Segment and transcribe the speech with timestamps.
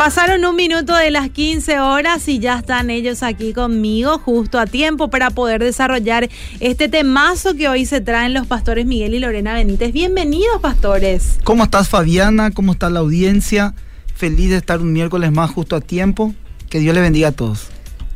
[0.00, 4.64] Pasaron un minuto de las 15 horas y ya están ellos aquí conmigo justo a
[4.64, 9.52] tiempo para poder desarrollar este temazo que hoy se traen los pastores Miguel y Lorena
[9.52, 9.92] Benítez.
[9.92, 11.38] Bienvenidos, pastores.
[11.44, 12.50] ¿Cómo estás, Fabiana?
[12.50, 13.74] ¿Cómo está la audiencia?
[14.14, 16.32] Feliz de estar un miércoles más justo a tiempo.
[16.70, 17.66] Que Dios les bendiga a todos.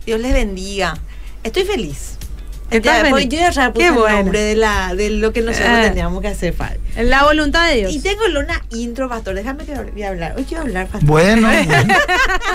[0.06, 0.96] Dios les bendiga.
[1.42, 2.16] Estoy feliz.
[2.70, 4.16] ¿Estás Ya, pues, yo ya puse Qué el bueno.
[4.16, 5.82] nombre de, la, de lo que nosotros Ah.
[5.88, 6.78] teníamos que hacer, Fabi.
[6.96, 7.92] La voluntad de Dios.
[7.92, 9.34] Y tengo una intro, pastor.
[9.34, 10.34] Déjame que voy a hablar.
[10.36, 11.08] Hoy quiero hablar, pastor.
[11.08, 11.94] Bueno, bueno,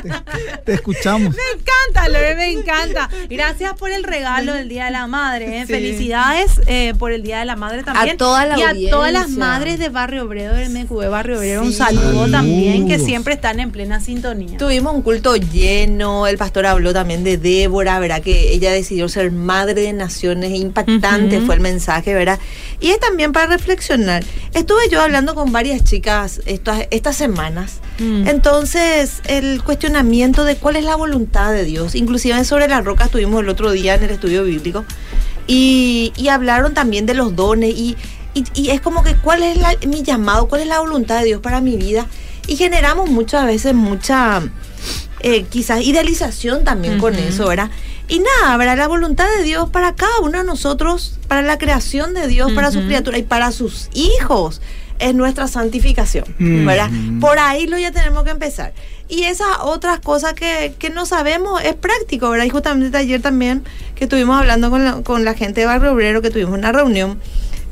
[0.04, 1.36] te, te escuchamos.
[1.36, 3.10] Me encanta, Lore, me encanta.
[3.30, 5.60] Gracias por el regalo del Día de la Madre.
[5.60, 5.62] ¿eh?
[5.68, 5.74] Sí.
[5.74, 8.16] Felicidades eh, por el Día de la Madre también.
[8.16, 11.62] A toda la y a todas las madres de Barrio Obrero, del MQB Barrio Obrero,
[11.62, 12.32] un saludo Saludos.
[12.32, 14.58] también, que siempre están en plena sintonía.
[14.58, 18.22] Tuvimos un culto lleno, el pastor habló también de Débora, ¿verdad?
[18.22, 21.46] Que ella decidió ser madre de impactante Ujú.
[21.46, 22.40] fue el mensaje, ¿verdad?
[22.80, 24.24] Y es también para reflexionar.
[24.54, 28.28] Estuve yo hablando con varias chicas estas, estas semanas, Mm.
[28.28, 33.42] entonces el cuestionamiento de cuál es la voluntad de Dios, inclusive sobre la roca estuvimos
[33.42, 34.86] el otro día en el estudio bíblico,
[35.48, 37.98] y, y hablaron también de los dones y,
[38.34, 41.26] y- y es como que cuál es la- mi llamado, cuál es la voluntad de
[41.26, 42.06] Dios para mi vida.
[42.48, 44.42] Y generamos muchas veces mucha,
[45.22, 47.24] eh, quizás idealización también con Ujú.
[47.24, 47.70] eso, ¿verdad?
[48.10, 48.78] Y nada, ¿verdad?
[48.78, 52.72] La voluntad de Dios para cada uno de nosotros, para la creación de Dios, para
[52.72, 54.62] sus criaturas y para sus hijos,
[54.98, 56.90] es nuestra santificación, ¿verdad?
[57.22, 58.74] Por ahí lo ya tenemos que empezar.
[59.08, 62.46] Y esas otras cosas que, que no sabemos es práctico, ¿verdad?
[62.46, 63.64] Y justamente ayer también
[63.96, 67.20] que estuvimos hablando con la, con la gente de Barrio Obrero, que tuvimos una reunión,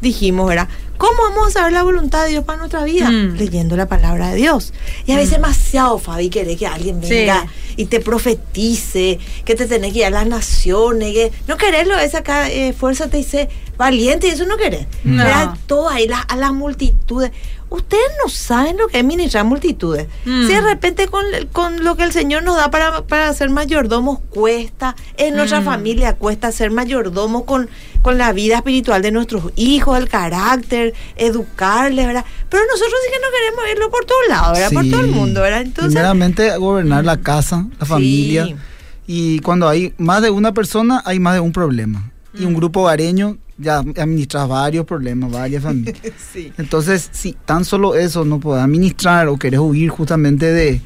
[0.01, 0.67] dijimos, ¿verdad?
[0.97, 3.09] ¿Cómo vamos a saber la voluntad de Dios para nuestra vida?
[3.09, 3.35] Mm.
[3.37, 4.73] Leyendo la palabra de Dios.
[5.05, 7.09] Y a veces demasiado, Fabi, querés que alguien Sí.
[7.09, 11.97] venga y te profetice, que te tenés que ir a las naciones, que no quererlo,
[11.99, 14.88] esa acá, eh, fuerza te dice valiente y eso no querés.
[15.04, 15.23] No.
[15.23, 15.55] ¿Verdad?
[15.67, 17.32] Todo ahí, la- a las multitudes.
[17.70, 20.08] Ustedes no saben lo que es ministrar multitudes.
[20.23, 20.48] Mm.
[20.48, 24.20] Si de repente con, con lo que el Señor nos da para, para ser mayordomos
[24.30, 25.66] cuesta, en nuestra Mm.
[25.66, 27.70] familia cuesta ser mayordomos con,
[28.02, 32.23] con la vida espiritual de nuestros hijos, el carácter, educarles, ¿verdad?
[32.49, 34.71] Pero nosotros sí que no queremos irlo por todos lados, ¿verdad?
[34.71, 35.61] Por todo el mundo, ¿verdad?
[35.61, 37.89] Entonces, Primeramente, gobernar la casa, la Sí.
[37.92, 38.55] familia.
[39.08, 42.11] Y cuando hay más de una persona, hay más de un problema.
[42.33, 42.48] Y Mm.
[42.48, 45.97] un grupo hogareño ya administra varios problemas, varias familias.
[46.33, 46.53] sí.
[46.57, 50.81] Entonces, si tan solo eso no puedes administrar o querés huir justamente de,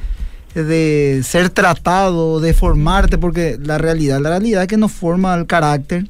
[0.56, 5.46] de ser tratado, de formarte, porque la realidad, la realidad es que nos forma el
[5.46, 6.08] carácter,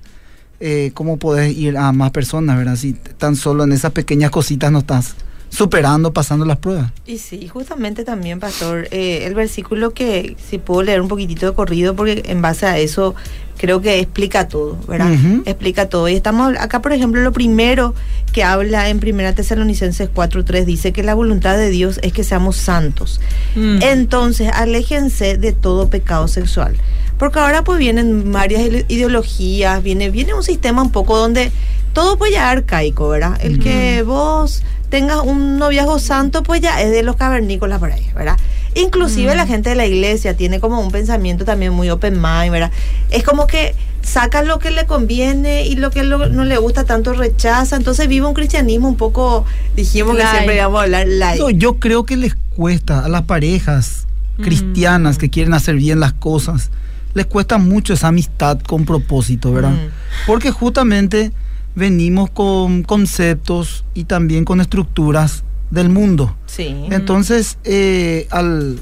[0.59, 2.75] eh, cómo podés ir a más personas, ¿verdad?
[2.75, 5.15] Si tan solo en esas pequeñas cositas no estás
[5.51, 6.91] superando, pasando las pruebas.
[7.05, 11.53] Y sí, justamente también, pastor, eh, el versículo que si puedo leer un poquitito de
[11.53, 13.13] corrido, porque en base a eso
[13.57, 15.11] creo que explica todo, ¿verdad?
[15.45, 16.07] Explica todo.
[16.09, 17.93] Y estamos acá, por ejemplo, lo primero
[18.31, 22.55] que habla en 1 Tesalonicenses 4.3 dice que la voluntad de Dios es que seamos
[22.55, 23.19] santos.
[23.55, 23.79] Mm.
[23.83, 26.75] Entonces, aléjense de todo pecado sexual.
[27.19, 31.51] Porque ahora pues vienen varias ide- ideologías, viene, viene un sistema un poco donde
[31.93, 33.37] todo pues ya es arcaico, ¿verdad?
[33.41, 38.09] El que vos tengas un noviazgo santo pues ya es de los cavernícolas por ahí,
[38.15, 38.37] ¿verdad?
[38.75, 42.71] Inclusive la gente de la iglesia tiene como un pensamiento también muy open mind, ¿verdad?
[43.09, 46.85] Es como que saca lo que le conviene y lo que lo- no le gusta
[46.85, 50.31] tanto rechaza, entonces vive un cristianismo un poco, dijimos que Light.
[50.35, 51.39] siempre íbamos a hablar light.
[51.39, 54.43] No, yo creo que les cuesta a las parejas Mm.
[54.43, 56.71] cristianas que quieren hacer bien las cosas,
[57.13, 59.71] les cuesta mucho esa amistad con propósito, ¿verdad?
[59.71, 59.89] Mm.
[60.25, 61.31] Porque justamente
[61.75, 66.35] venimos con conceptos y también con estructuras del mundo.
[66.45, 66.75] Sí.
[66.89, 68.79] Entonces, eh, al,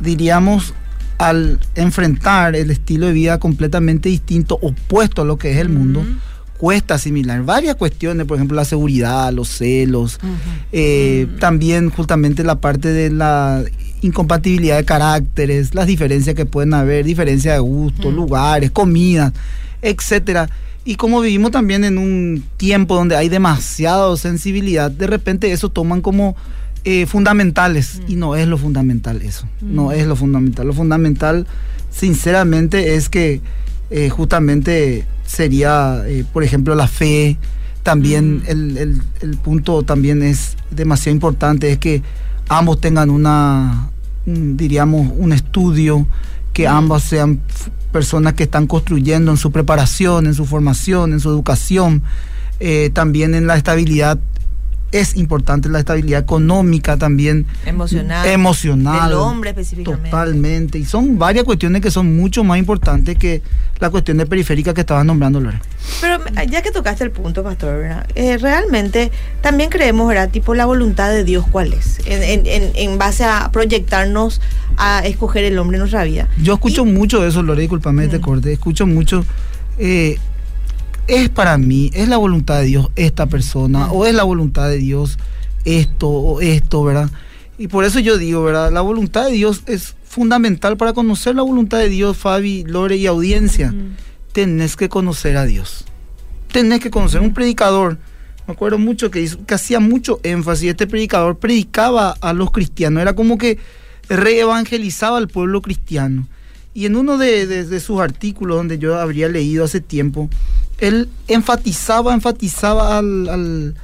[0.00, 0.74] diríamos,
[1.18, 6.04] al enfrentar el estilo de vida completamente distinto, opuesto a lo que es el mundo,
[6.56, 10.18] cuesta asimilar varias cuestiones, por ejemplo, la seguridad, los celos,
[10.72, 13.64] eh, también justamente la parte de la
[14.02, 19.32] incompatibilidad de caracteres, las diferencias que pueden haber, diferencias de gusto, lugares, comidas,
[19.82, 20.48] etcétera.
[20.86, 26.00] Y como vivimos también en un tiempo donde hay demasiada sensibilidad, de repente eso toman
[26.00, 26.36] como
[26.84, 30.64] eh, fundamentales y no es lo fundamental eso, no es lo fundamental.
[30.68, 31.44] Lo fundamental,
[31.90, 33.40] sinceramente, es que
[33.90, 37.36] eh, justamente sería, eh, por ejemplo, la fe.
[37.82, 42.02] También el, el- el punto también es demasiado importante, es que
[42.48, 43.90] ambos tengan una,
[44.26, 46.06] un, diríamos, un estudio,
[46.56, 47.42] que ambas sean
[47.92, 52.02] personas que están construyendo en su preparación, en su formación, en su educación.
[52.60, 54.18] eh, también en la estabilidad
[55.00, 57.46] es importante la estabilidad económica también.
[57.64, 58.26] Emocional.
[58.28, 59.10] Emocional.
[59.10, 60.10] Del hombre específicamente.
[60.10, 60.78] Totalmente.
[60.78, 63.42] Y son varias cuestiones que son mucho más importantes que
[63.78, 65.60] la cuestión de periférica que estabas nombrando, Lore.
[66.00, 67.84] Pero ya que tocaste el punto, pastor,
[68.14, 69.10] eh, realmente
[69.40, 70.30] también creemos, ¿verdad?
[70.30, 72.00] Tipo, la voluntad de Dios, ¿cuál es?
[72.06, 74.40] En, en, en, base a proyectarnos
[74.76, 76.28] a escoger el hombre en nuestra vida.
[76.42, 78.52] Yo escucho mucho eso, Lore, disculpame, te corte.
[78.52, 79.24] Escucho mucho.
[79.78, 80.18] Eh,
[81.06, 84.78] es para mí, es la voluntad de Dios esta persona, o es la voluntad de
[84.78, 85.18] Dios
[85.64, 87.10] esto o esto, ¿verdad?
[87.58, 88.72] Y por eso yo digo, ¿verdad?
[88.72, 93.06] La voluntad de Dios es fundamental para conocer la voluntad de Dios, Fabi, Lore y
[93.06, 93.74] audiencia.
[94.32, 95.84] Tenés que conocer a Dios.
[96.52, 97.98] Tenés que conocer un predicador.
[98.46, 100.70] Me acuerdo mucho que, que hacía mucho énfasis.
[100.70, 103.00] Este predicador predicaba a los cristianos.
[103.00, 103.58] Era como que
[104.08, 106.26] reevangelizaba al pueblo cristiano.
[106.76, 110.28] Y en uno de, sus artículos, donde yo habría leído hace tiempo,
[110.78, 113.74] él enfatizaba, enfatizaba al,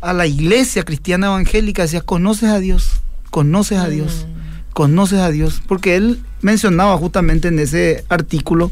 [0.00, 3.00] a la iglesia cristiana evangélica, decía, conoces a Dios,
[3.30, 4.72] conoces a Dios, mm.
[4.72, 8.70] conoces a Dios, porque él mencionaba justamente en ese artículo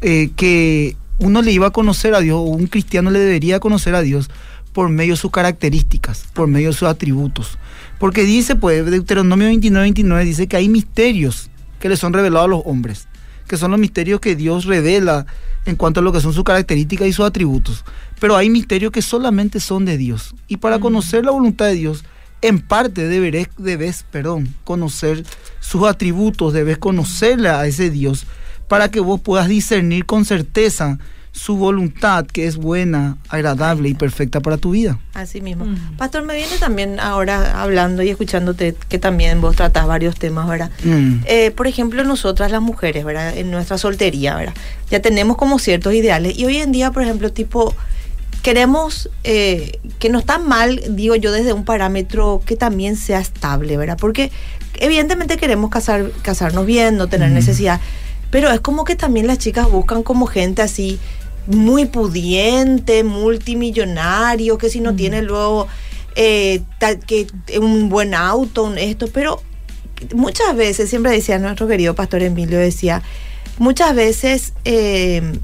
[0.00, 3.94] eh, que uno le iba a conocer a Dios, o un cristiano le debería conocer
[3.94, 4.30] a Dios
[4.72, 7.58] por medio de sus características, por medio de sus atributos.
[7.98, 11.50] Porque dice, pues, Deuteronomio 29, 29 dice que hay misterios
[11.80, 13.08] que le son revelados a los hombres
[13.50, 15.26] que son los misterios que Dios revela
[15.64, 17.84] en cuanto a lo que son sus características y sus atributos.
[18.18, 20.34] Pero hay misterios que solamente son de Dios.
[20.48, 22.04] Y para conocer la voluntad de Dios,
[22.42, 25.24] en parte deberé, debes perdón, conocer
[25.60, 28.26] sus atributos, debes conocerle a ese Dios
[28.68, 30.98] para que vos puedas discernir con certeza
[31.32, 34.98] su voluntad que es buena, agradable y perfecta para tu vida.
[35.14, 35.64] Así mismo.
[35.64, 35.96] Mm.
[35.96, 40.70] Pastor, me viene también ahora hablando y escuchándote que también vos tratás varios temas, ¿verdad?
[40.84, 41.20] Mm.
[41.26, 43.36] Eh, por ejemplo, nosotras las mujeres, ¿verdad?
[43.36, 44.54] En nuestra soltería, ¿verdad?
[44.90, 47.74] Ya tenemos como ciertos ideales y hoy en día, por ejemplo, tipo,
[48.42, 53.76] queremos eh, que no está mal, digo yo, desde un parámetro que también sea estable,
[53.76, 53.98] ¿verdad?
[54.00, 54.32] Porque
[54.78, 57.34] evidentemente queremos casar, casarnos bien, no tener mm.
[57.34, 57.80] necesidad,
[58.30, 60.98] pero es como que también las chicas buscan como gente así
[61.46, 65.66] muy pudiente, multimillonario, que si no tiene luego
[66.14, 66.62] eh,
[67.06, 67.26] que
[67.58, 69.42] un buen auto, esto, pero
[70.14, 73.02] muchas veces, siempre decía nuestro querido pastor Emilio, decía,
[73.58, 75.38] muchas veces eh,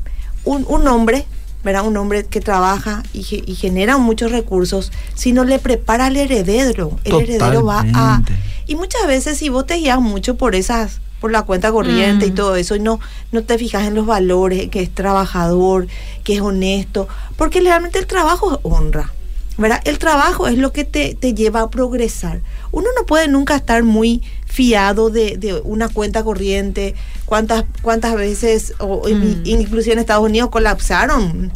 [0.45, 1.27] un, hombre,
[1.65, 1.87] ¿verdad?
[1.87, 7.21] Un hombre que trabaja y, genera muchos recursos, si no le prepara al heredero, el
[7.23, 8.23] heredero va a...
[8.69, 12.31] Y muchas veces si vos te guías mucho por esas por la cuenta corriente y
[12.31, 12.35] mm.
[12.35, 13.01] todo eso y no,
[13.33, 15.87] no te fijas en los valores, que es trabajador,
[16.25, 19.13] que es honesto, porque realmente el trabajo es honra,
[19.59, 19.81] ¿verdad?
[19.85, 22.41] El trabajo es lo que te, te lleva a progresar.
[22.73, 26.95] Uno no puede nunca estar muy fiado de, de una cuenta corriente,
[27.27, 29.43] cuántas, cuántas veces, o mm.
[29.45, 31.53] inclusive en Estados Unidos colapsaron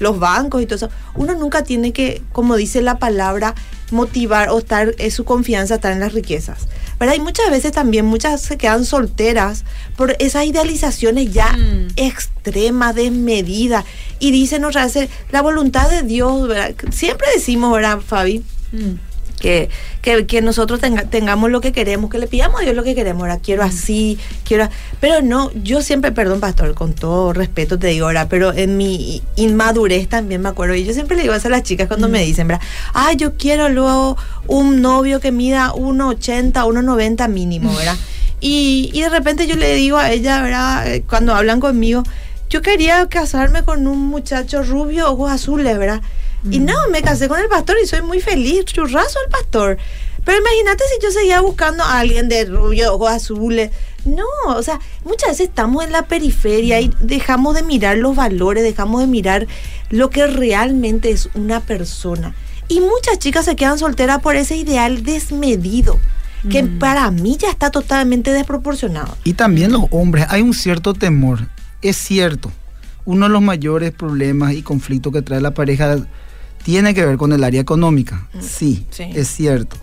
[0.00, 0.90] los bancos y todo eso.
[1.14, 3.54] Uno nunca tiene que, como dice la palabra,
[3.90, 6.66] motivar o estar, es su confianza estar en las riquezas.
[6.98, 7.14] ¿Verdad?
[7.16, 9.64] Y muchas veces también muchas se quedan solteras
[9.96, 11.88] por esas idealizaciones ya mm.
[11.96, 13.84] extremas, desmedidas.
[14.18, 16.74] Y dicen otra vez, la voluntad de Dios, ¿verdad?
[16.90, 18.44] Siempre decimos, ¿verdad, Fabi?
[18.72, 18.94] Mm
[19.44, 20.80] que, que, nosotros
[21.10, 24.18] tengamos lo que queremos, que le pidamos a Dios lo que queremos, ahora quiero así,
[24.42, 24.70] quiero...
[25.00, 29.22] Pero no, yo siempre, perdón, pastor, con todo respeto te digo ahora, pero en mi
[29.36, 32.22] inmadurez también me acuerdo, y yo siempre le digo eso a las chicas cuando me
[32.24, 32.64] dicen, ¿verdad?
[32.94, 37.96] Ah, yo quiero luego un novio que mida 1,80, 1,90 mínimo, ¿verdad?
[38.40, 40.90] Y, y de repente yo le digo a ella, ¿verdad?
[40.90, 42.02] Eh, cuando hablan conmigo,
[42.48, 46.00] yo quería casarme con un muchacho rubio, ojos azules, ¿verdad?
[46.50, 49.78] Y no, me casé con el pastor y soy muy feliz, churrazo el pastor.
[50.24, 53.70] Pero imagínate si yo seguía buscando a alguien de rubio, ojos azules.
[54.04, 58.62] No, o sea, muchas veces estamos en la periferia y dejamos de mirar los valores,
[58.62, 59.46] dejamos de mirar
[59.90, 62.34] lo que realmente es una persona.
[62.68, 65.98] Y muchas chicas se quedan solteras por ese ideal desmedido,
[66.50, 66.78] que mm.
[66.78, 69.16] para mí ya está totalmente desproporcionado.
[69.24, 71.46] Y también los hombres, hay un cierto temor,
[71.82, 72.50] es cierto.
[73.06, 75.96] Uno de los mayores problemas y conflictos que trae la pareja
[76.64, 79.76] tiene que ver con el área económica, mm, sí, es cierto.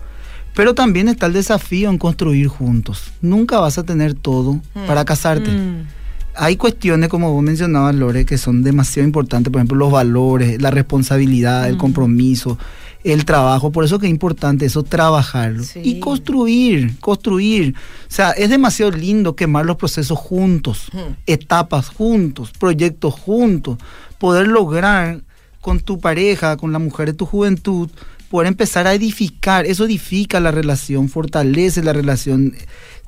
[0.54, 3.12] Pero también está el desafío en construir juntos.
[3.22, 4.86] Nunca vas a tener todo mm.
[4.86, 5.50] para casarte.
[5.50, 5.86] Mm.
[6.34, 9.50] Hay cuestiones, como vos mencionabas, Lore, que son demasiado importantes.
[9.50, 12.58] Por ejemplo, los valores, la responsabilidad, el compromiso,
[13.04, 13.70] el trabajo.
[13.70, 15.64] Por eso que es importante eso, trabajarlo.
[15.82, 17.74] Y construir, construir.
[18.08, 20.88] O sea, es demasiado lindo quemar los procesos juntos,
[21.26, 23.78] etapas juntos, proyectos juntos,
[24.18, 25.22] poder lograr
[25.62, 27.88] con tu pareja, con la mujer de tu juventud,
[28.30, 29.64] poder empezar a edificar.
[29.64, 32.54] Eso edifica la relación, fortalece la relación,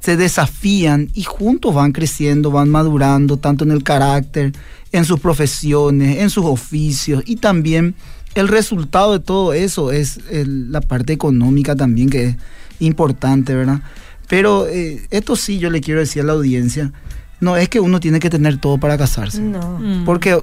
[0.00, 4.52] se desafían y juntos van creciendo, van madurando, tanto en el carácter,
[4.92, 7.94] en sus profesiones, en sus oficios y también
[8.34, 12.36] el resultado de todo eso es la parte económica también que es
[12.80, 13.80] importante, ¿verdad?
[14.28, 16.92] Pero eh, esto sí yo le quiero decir a la audiencia,
[17.40, 19.40] no es que uno tiene que tener todo para casarse.
[19.40, 19.78] No.
[19.78, 20.04] Mm.
[20.04, 20.40] Porque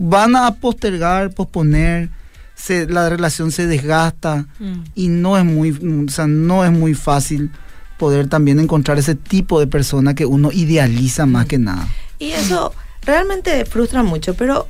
[0.00, 2.08] van a postergar, posponer,
[2.54, 4.82] se, la relación se desgasta mm.
[4.94, 7.50] y no es muy, o sea, no es muy fácil
[7.98, 11.86] poder también encontrar ese tipo de persona que uno idealiza más que nada.
[12.18, 14.68] Y eso realmente frustra mucho, pero,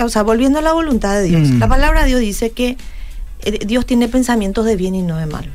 [0.00, 1.58] o sea, volviendo a la voluntad de Dios, mm.
[1.60, 2.76] la palabra de Dios dice que
[3.42, 5.50] eh, Dios tiene pensamientos de bien y no de mal.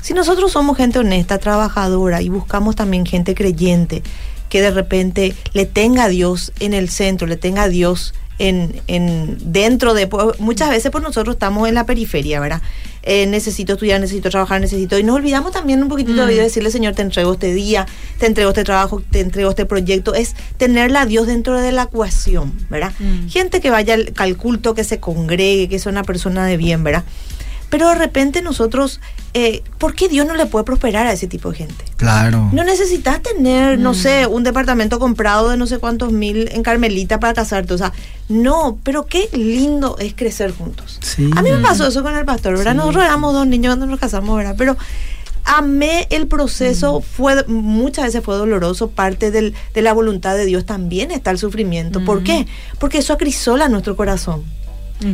[0.00, 4.02] Si nosotros somos gente honesta, trabajadora y buscamos también gente creyente,
[4.48, 8.80] que de repente le tenga a Dios en el centro, le tenga a Dios en,
[8.86, 12.62] en dentro de muchas veces por nosotros estamos en la periferia, ¿verdad?
[13.02, 16.38] Eh, necesito estudiar, necesito trabajar, necesito y nos olvidamos también un poquitito de mm.
[16.38, 17.86] decirle Señor te entrego este día,
[18.18, 21.84] te entrego este trabajo, te entrego este proyecto, es tenerla a Dios dentro de la
[21.84, 22.92] ecuación, ¿verdad?
[22.98, 23.28] Mm.
[23.28, 26.82] Gente que vaya al, al culto, que se congregue, que sea una persona de bien,
[26.82, 27.04] ¿verdad?
[27.68, 29.00] Pero de repente nosotros,
[29.34, 31.84] eh, ¿por qué Dios no le puede prosperar a ese tipo de gente?
[31.96, 32.48] Claro.
[32.52, 33.94] No necesitas tener, no mm.
[33.94, 37.74] sé, un departamento comprado de no sé cuántos mil en Carmelita para casarte.
[37.74, 37.92] O sea,
[38.28, 40.98] no, pero qué lindo es crecer juntos.
[41.02, 41.30] Sí.
[41.34, 42.74] A mí me pasó eso con el pastor, ¿verdad?
[42.74, 44.54] Nosotros éramos dos niños cuando nos casamos, ¿verdad?
[44.56, 44.76] Pero
[45.44, 47.02] amé el proceso, mm.
[47.02, 51.38] fue muchas veces fue doloroso, parte del, de la voluntad de Dios también está el
[51.38, 52.04] sufrimiento.
[52.04, 52.24] ¿Por mm.
[52.24, 52.46] qué?
[52.78, 54.44] Porque eso acrisola nuestro corazón.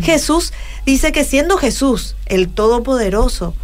[0.02, 0.52] Jesús
[0.86, 3.54] dice que siendo Jesús, el Todopoderoso,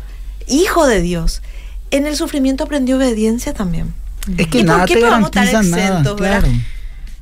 [0.47, 1.43] Hijo de Dios,
[1.91, 3.95] en el sufrimiento aprendió obediencia también.
[4.37, 6.49] Es que nada te garantiza nada, claro.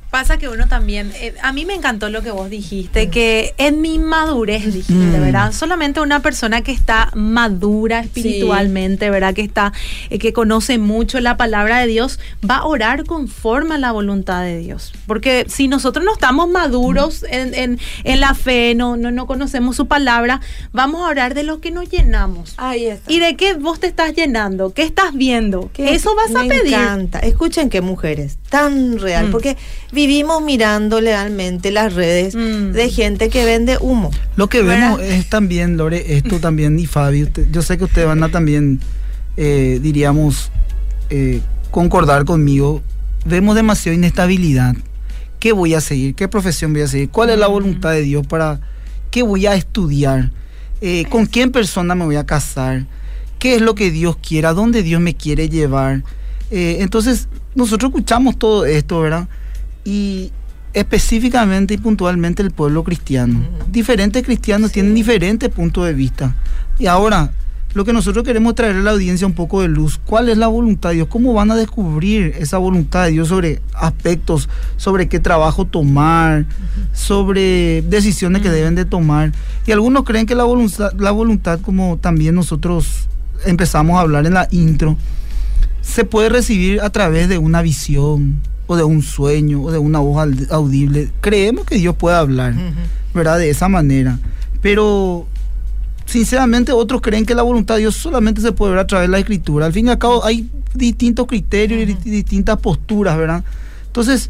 [0.09, 3.81] Pasa que uno también, eh, a mí me encantó lo que vos dijiste, que en
[3.81, 5.21] mi madurez, dijiste, mm.
[5.21, 5.51] ¿verdad?
[5.51, 9.33] Solamente una persona que está madura espiritualmente, ¿verdad?
[9.33, 9.73] Que está,
[10.09, 14.43] eh, que conoce mucho la palabra de Dios, va a orar conforme a la voluntad
[14.43, 14.93] de Dios.
[15.07, 17.33] Porque si nosotros no estamos maduros mm.
[17.33, 20.39] en, en, la fe, no, no, no conocemos su palabra,
[20.71, 22.53] vamos a orar de lo que nos llenamos.
[22.55, 23.11] Ahí está.
[23.11, 24.73] ¿Y de qué vos te estás llenando?
[24.73, 25.69] ¿Qué estás viendo?
[25.77, 26.63] Eso vas a pedir.
[26.63, 27.19] Me encanta.
[27.19, 29.31] Escuchen qué mujeres, tan real, mm.
[29.31, 29.57] porque
[29.91, 32.71] vivimos mirando legalmente las redes mm.
[32.71, 34.11] de gente que vende humo.
[34.35, 38.23] Lo que vemos es también, Lore, esto también, y Fabi, yo sé que ustedes van
[38.23, 38.79] a también,
[39.35, 40.51] eh, diríamos,
[41.09, 42.81] eh, concordar conmigo,
[43.25, 44.75] vemos demasiada inestabilidad.
[45.39, 46.15] ¿Qué voy a seguir?
[46.15, 47.09] ¿Qué profesión voy a seguir?
[47.09, 47.51] ¿Cuál es la mm.
[47.51, 48.59] voluntad de Dios para
[49.11, 50.31] qué voy a estudiar?
[50.81, 52.85] Eh, ¿Con quién persona me voy a casar?
[53.39, 54.47] ¿Qué es lo que Dios quiere?
[54.47, 56.03] ¿A dónde Dios me quiere llevar?
[56.51, 59.27] Entonces, nosotros escuchamos todo esto, ¿verdad?
[59.87, 60.33] y
[60.73, 63.39] específicamente y puntualmente el pueblo cristiano.
[63.71, 66.35] Diferentes cristianos tienen diferentes puntos de vista.
[66.77, 67.31] Y ahora,
[67.73, 70.47] lo que nosotros queremos traer a la audiencia un poco de luz, ¿cuál es la
[70.47, 71.07] voluntad de Dios?
[71.07, 76.45] ¿Cómo van a descubrir esa voluntad de Dios sobre aspectos, sobre qué trabajo tomar,
[76.91, 79.31] sobre decisiones que deben de tomar?
[79.65, 83.07] Y algunos creen que la voluntad, la voluntad, como también nosotros
[83.45, 84.97] empezamos a hablar en la intro,
[85.87, 89.99] se puede recibir a través de una visión, o de un sueño o de una
[89.99, 91.09] voz audible.
[91.21, 92.53] Creemos que Dios puede hablar,
[93.13, 93.39] ¿verdad?
[93.39, 94.19] De esa manera.
[94.61, 95.25] Pero
[96.05, 99.11] sinceramente otros creen que la voluntad de Dios solamente se puede ver a través de
[99.11, 99.65] la escritura.
[99.65, 103.43] Al fin y al cabo hay distintos criterios y distintas posturas, ¿verdad?
[103.87, 104.29] Entonces,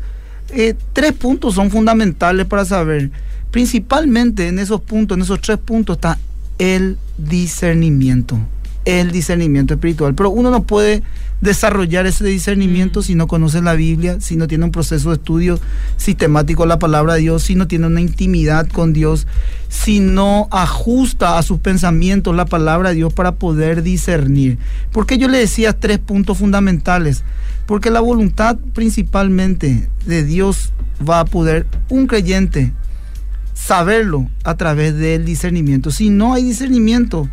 [0.49, 3.09] eh, tres puntos son fundamentales para saber.
[3.49, 6.19] Principalmente en esos puntos, en esos tres puntos está
[6.59, 8.39] el discernimiento.
[8.87, 10.15] El discernimiento espiritual.
[10.15, 11.03] Pero uno no puede
[11.41, 13.03] desarrollar ese discernimiento mm.
[13.03, 15.59] si no conoce la Biblia, si no tiene un proceso de estudio
[15.97, 19.27] sistemático de la palabra de Dios, si no tiene una intimidad con Dios,
[19.67, 24.57] si no ajusta a sus pensamientos la palabra de Dios para poder discernir.
[24.91, 27.23] Porque yo le decía tres puntos fundamentales.
[27.65, 30.71] Porque la voluntad principalmente de Dios
[31.07, 32.71] va a poder un creyente
[33.53, 35.91] saberlo a través del discernimiento.
[35.91, 37.27] Si no hay discernimiento,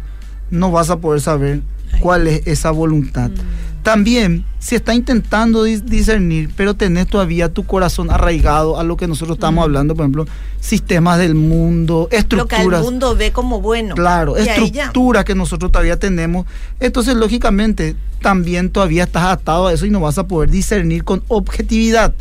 [0.55, 1.63] no vas a poder saber
[2.01, 3.31] cuál es esa voluntad.
[3.31, 3.83] Mm.
[3.85, 9.37] También, si está intentando discernir, pero tenés todavía tu corazón arraigado a lo que nosotros
[9.37, 10.27] estamos hablando, por ejemplo,
[10.59, 12.65] sistemas del mundo, estructuras.
[12.65, 13.95] Lo que el mundo ve como bueno.
[13.95, 16.47] Claro, estructuras que nosotros todavía tenemos.
[16.81, 21.23] Entonces, lógicamente, también todavía estás atado a eso y no vas a poder discernir con
[21.29, 22.15] objetividad.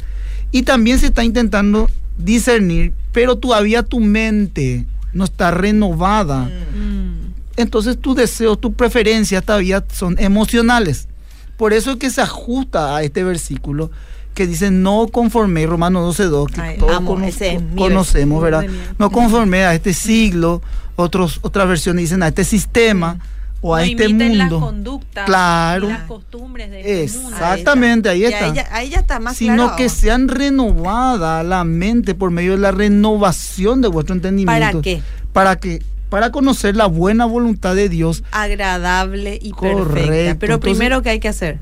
[0.52, 6.52] Y también se está intentando discernir, pero todavía tu mente no está renovada.
[6.76, 7.23] Mm.
[7.58, 11.08] Entonces tus deseos, tus preferencias todavía son emocionales.
[11.58, 13.92] Por eso es que se ajusta a este versículo
[14.34, 17.02] que dice no conforme, Romano 12.2, que todos
[17.78, 18.66] conocemos, ¿verdad?
[18.98, 20.62] No conforme a este siglo,
[20.96, 23.20] otros, otras versiones dicen a este sistema
[23.62, 24.36] o a No este mundo.
[24.36, 25.86] las conductas Claro.
[25.88, 27.30] y las costumbres de este mundo.
[27.38, 28.46] Exactamente, ahí está.
[28.46, 29.76] Ahí ya, ahí ya está más sino claro.
[29.76, 34.60] que sean renovada la mente por medio de la renovación de vuestro entendimiento.
[34.72, 35.02] ¿Para qué?
[35.32, 35.84] Para que
[36.14, 39.84] para conocer la buena voluntad de Dios agradable y Correcto.
[39.96, 40.36] perfecta.
[40.40, 41.58] Pero Entonces- primero, ¿qué hay que hacer?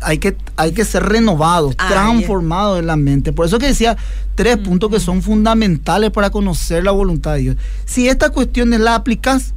[0.00, 3.32] hay que, hay que ser renovados, Ah, transformados en la mente.
[3.32, 3.96] Por eso que decía
[4.36, 7.56] tres puntos que son fundamentales para conocer la voluntad de Dios.
[7.84, 9.54] Si estas cuestiones las aplicas,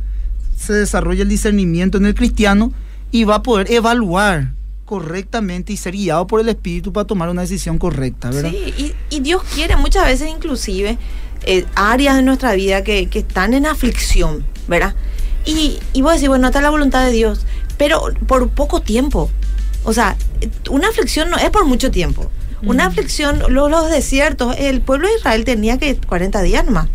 [0.57, 2.71] se desarrolla el discernimiento en el cristiano
[3.11, 4.53] y va a poder evaluar
[4.85, 8.49] correctamente y ser guiado por el Espíritu para tomar una decisión correcta, ¿verdad?
[8.49, 8.73] Sí,
[9.11, 10.97] y, y Dios quiere muchas veces inclusive
[11.45, 14.95] eh, áreas de nuestra vida que, que están en aflicción, ¿verdad?
[15.45, 17.45] Y, y vos decís, bueno, esta es la voluntad de Dios,
[17.77, 19.31] pero por poco tiempo.
[19.83, 20.15] O sea,
[20.69, 22.29] una aflicción no es por mucho tiempo.
[22.61, 26.89] Una aflicción, lo- los, desiertos, el pueblo de Israel tenía que 40 días más,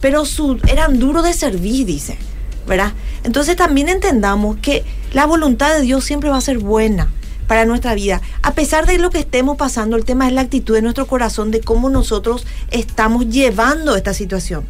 [0.00, 2.18] pero su, eran duros de servir, dice,
[2.66, 2.92] ¿verdad?
[3.24, 4.84] Entonces también entendamos que
[5.14, 7.10] la voluntad de Dios siempre va a ser buena
[7.46, 8.20] para nuestra vida.
[8.42, 11.50] A pesar de lo que estemos pasando, el tema es la actitud de nuestro corazón,
[11.50, 14.64] de cómo nosotros estamos llevando esta situación.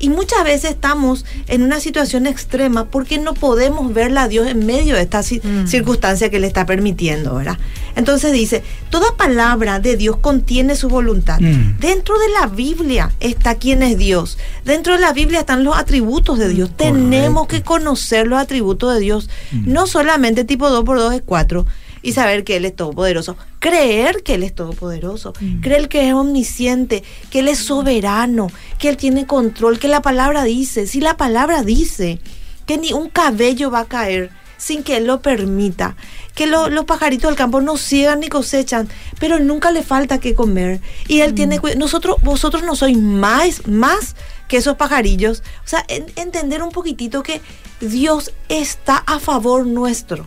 [0.00, 4.64] Y muchas veces estamos en una situación extrema porque no podemos verla a Dios en
[4.64, 7.58] medio de esta ci- circunstancia que le está permitiendo, ¿verdad?
[7.96, 11.40] Entonces dice, toda palabra de Dios contiene su voluntad.
[11.40, 11.80] Mm.
[11.80, 14.38] Dentro de la Biblia está quién es Dios.
[14.64, 16.70] Dentro de la Biblia están los atributos de Dios.
[16.76, 19.28] Tenemos que conocer los atributos de Dios.
[19.50, 21.66] No solamente tipo 2 por 2 es 4
[22.02, 23.36] y saber que Él es todopoderoso.
[23.58, 25.32] Creer que Él es todopoderoso.
[25.60, 30.44] Creer que es omnisciente, que Él es soberano, que Él tiene control, que la palabra
[30.44, 30.86] dice.
[30.86, 32.18] Si la palabra dice
[32.66, 35.96] que ni un cabello va a caer sin que Él lo permita,
[36.34, 38.88] que lo- los pajaritos del campo no ciegan ni cosechan,
[39.20, 40.80] pero nunca le falta que comer.
[41.06, 41.78] Y Él tiene cuidado.
[41.80, 44.16] Nosotros, vosotros no sois más, más
[44.48, 45.42] que esos pajarillos.
[45.64, 47.40] O sea, en- entender un poquitito que
[47.80, 50.26] Dios está a favor nuestro,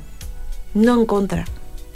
[0.73, 1.45] no en contra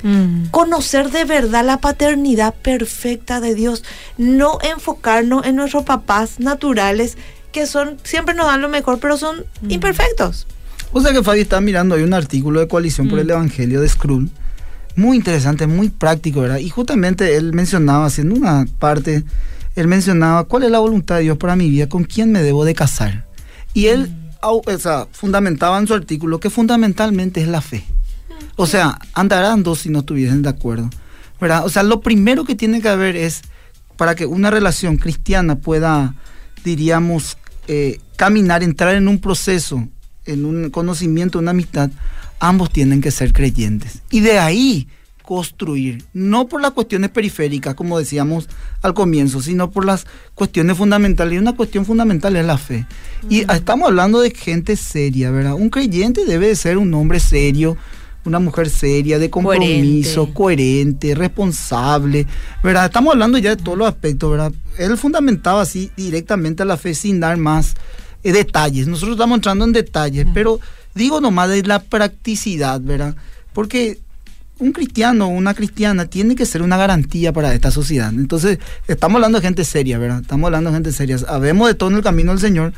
[0.04, 0.48] Mm.
[0.52, 3.84] conocer de verdad la paternidad perfecta de Dios,
[4.18, 7.18] no enfocarnos en nuestros papás naturales
[7.52, 10.46] que son siempre nos dan lo mejor, pero son imperfectos.
[10.92, 13.90] O sea que Fabi está mirando, hay un artículo de Coalición por el Evangelio de
[13.90, 14.30] Skrull,
[14.96, 16.58] muy interesante, muy práctico, ¿verdad?
[16.58, 19.24] Y justamente él mencionaba, haciendo una parte,
[19.76, 22.66] él mencionaba cuál es la voluntad de Dios para mi vida, con quién me debo
[22.66, 23.26] de casar.
[23.74, 27.84] Y él o sea, fundamentaba en su artículo que fundamentalmente es la fe.
[28.56, 30.90] O sea, andarán dos si no estuviesen de acuerdo.
[31.40, 31.66] ¿verdad?
[31.66, 33.42] O sea, lo primero que tiene que haber es,
[33.98, 36.16] para que una relación cristiana pueda,
[36.64, 37.38] diríamos,
[37.68, 39.88] eh, caminar, entrar en un proceso,
[40.26, 41.90] en un conocimiento, una amistad,
[42.40, 44.02] ambos tienen que ser creyentes.
[44.10, 44.88] Y de ahí
[45.22, 48.48] construir, no por las cuestiones periféricas, como decíamos
[48.84, 51.34] al comienzo, sino por las cuestiones fundamentales.
[51.34, 52.86] Y una cuestión fundamental es la fe.
[53.28, 55.56] Y estamos hablando de gente seria, ¿verdad?
[55.56, 57.76] Un creyente debe de ser un hombre serio,
[58.26, 62.26] una mujer seria, de compromiso, coherente, responsable,
[62.64, 62.86] ¿verdad?
[62.86, 64.52] Estamos hablando ya de todos los aspectos, ¿verdad?
[64.78, 67.76] Él fundamentaba así directamente a la fe sin dar más
[68.24, 68.88] eh, detalles.
[68.88, 70.60] Nosotros estamos entrando en detalles, pero
[70.96, 73.16] digo nomás de la practicidad, ¿verdad?
[73.54, 74.00] Porque
[74.58, 78.10] un cristiano o una cristiana tiene que ser una garantía para esta sociedad.
[78.10, 80.22] Entonces, estamos hablando de gente seria, ¿verdad?
[80.22, 81.18] Estamos hablando de gente seria.
[81.18, 82.74] Sabemos de todo en el camino del Señor,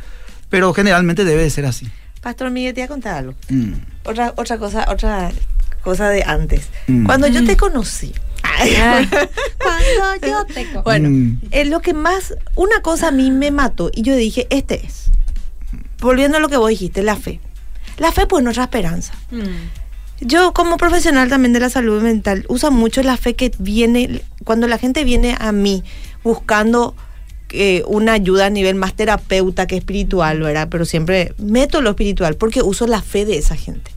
[0.49, 1.88] pero generalmente debe de ser así.
[2.21, 3.34] Pastor Miguel, te voy a contar algo.
[3.49, 3.73] Mm.
[4.06, 5.32] Otra, otra cosa, otra
[5.84, 6.67] cosa de antes.
[6.88, 7.06] Mm.
[7.06, 8.13] Cuando yo te conocí.
[9.60, 11.38] Cuando yo te co- Bueno, Mm.
[11.51, 15.06] eh, lo que más, una cosa a mí me mató y yo dije, este es.
[15.99, 17.39] Volviendo a lo que vos dijiste, la fe.
[17.97, 19.13] La fe pues nuestra esperanza.
[19.32, 19.41] Mm.
[20.21, 24.67] Yo como profesional también de la salud mental uso mucho la fe que viene, cuando
[24.67, 25.84] la gente viene a mí
[26.23, 26.95] buscando
[27.51, 30.67] eh, una ayuda a nivel más terapeuta que espiritual, ¿verdad?
[30.69, 33.91] Pero siempre meto lo espiritual porque uso la fe de esa gente.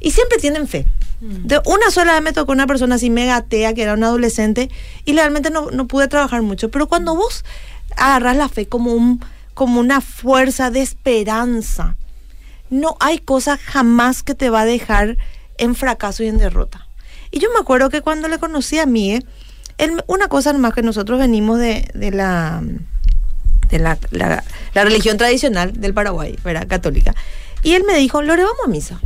[0.00, 0.86] Y siempre tienen fe.
[1.20, 4.70] De una sola vez me tocó una persona así mega atea, que era un adolescente,
[5.04, 6.68] y realmente no, no pude trabajar mucho.
[6.68, 7.44] Pero cuando vos
[7.96, 9.20] agarras la fe como, un,
[9.54, 11.96] como una fuerza de esperanza,
[12.70, 15.16] no hay cosa jamás que te va a dejar
[15.58, 16.88] en fracaso y en derrota.
[17.30, 19.24] Y yo me acuerdo que cuando le conocí a Mie,
[19.78, 22.64] él- una cosa nomás que nosotros venimos de, de la
[23.72, 26.68] de la, la- la religión tradicional del Paraguay, ¿verdad?
[26.68, 27.14] Católica.
[27.64, 29.00] Y él me dijo, Lore, vamos a misa.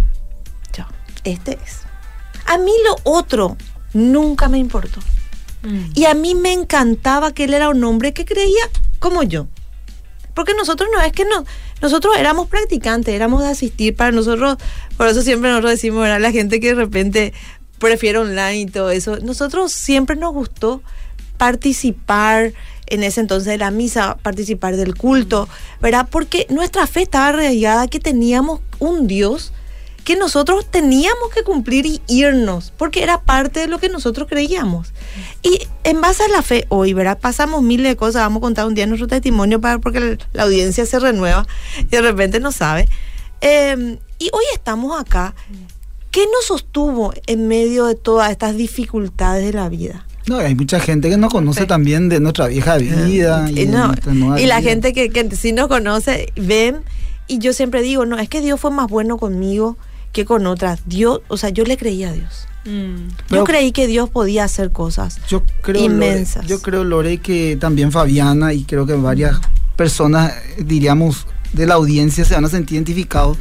[0.77, 0.85] Yo,
[1.25, 1.81] este es.
[2.47, 3.57] A mí lo otro
[3.95, 5.01] nunca me importó.
[5.63, 5.91] Mm.
[5.95, 8.63] Y a mí me encantaba que él era un hombre que creía
[8.99, 9.47] como yo.
[10.35, 11.45] Porque nosotros no es que no,
[11.81, 14.59] nosotros éramos practicantes, éramos de asistir para nosotros,
[14.99, 16.21] por eso siempre nosotros decimos, ¿verdad?
[16.21, 17.33] La gente que de repente
[17.79, 20.83] prefiere online y todo eso, nosotros siempre nos gustó
[21.37, 22.53] participar
[22.87, 25.49] en ese entonces de la misa, participar del culto,
[25.81, 26.09] ¿verdad?
[26.11, 29.53] Porque nuestra fe estaba arraigada que teníamos un Dios
[30.07, 34.93] que nosotros teníamos que cumplir y irnos, porque era parte de lo que nosotros creíamos.
[35.43, 37.19] Y en base a la fe hoy, ¿verdad?
[37.19, 40.87] Pasamos miles de cosas, vamos a contar un día nuestro testimonio para, porque la audiencia
[40.87, 41.45] se renueva
[41.81, 42.89] y de repente no sabe.
[43.41, 45.35] Em, y hoy estamos acá.
[46.13, 50.07] ¿Qué nos sostuvo en medio de todas estas dificultades de la vida?
[50.27, 53.49] No, hay mucha gente que no conoce también de nuestra vieja vida.
[53.51, 56.83] y, la gente que, que sí nos conoce, ven,
[57.29, 59.77] y yo siempre digo, no, es que Dios fue más bueno conmigo
[60.13, 60.81] que con otras.
[60.87, 62.49] Dios, o sea, yo le creía a Dios.
[62.65, 63.11] Mm.
[63.31, 66.45] yo creí que Dios podía hacer cosas yo creo, inmensas.
[66.49, 69.39] yo creo, Lore, que también Fabiana y creo que varias
[69.77, 73.39] personas, diríamos, de la audiencia se van a sentir identificados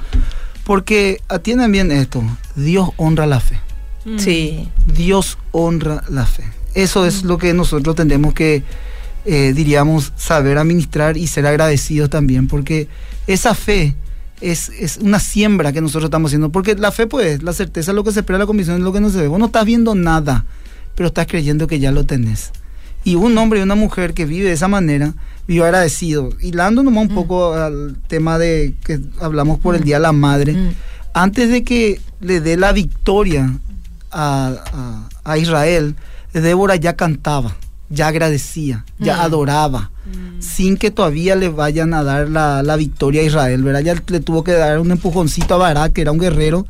[0.63, 2.23] porque atienden bien esto.
[2.55, 3.59] Dios honra la fe.
[4.05, 4.19] Mm.
[4.19, 4.69] Sí.
[4.85, 6.43] Dios honra la fe.
[6.75, 8.63] Eso es lo que nosotros tenemos que,
[9.25, 12.87] eh, diríamos, saber administrar y ser agradecidos también, porque
[13.25, 13.95] esa fe
[14.41, 16.51] es, una siembra que nosotros estamos haciendo.
[16.51, 18.93] Porque la fe, pues, la certeza es lo que se espera, la convicción es lo
[18.93, 19.27] que no se ve.
[19.27, 20.45] Vos no estás viendo nada,
[20.95, 22.51] pero estás creyendo que ya lo tenés.
[23.03, 25.13] Y un hombre y una mujer que vive de esa manera,
[25.47, 26.29] vive agradecido.
[26.41, 27.15] Y dando nomás un mm.
[27.15, 29.85] poco al tema de que hablamos por el mm.
[29.85, 30.69] Día de la Madre, mm.
[31.13, 33.59] antes de que le dé la victoria
[34.11, 35.95] a, Israel,
[36.41, 37.55] Débora ya cantaba,
[37.89, 39.91] ya agradecía, ya adoraba,
[40.39, 43.81] sin que todavía le vayan a dar la, victoria a Israel, ¿verdad?
[43.81, 46.65] Ya le tuvo que dar un empujoncito a Barak, que era un guerrero,